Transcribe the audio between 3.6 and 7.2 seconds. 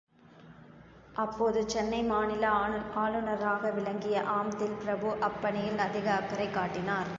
விளங்கிய ஆம்ப்தில் பிரபு அப் பணியில் அதிக அக்கறை காட்டினார்.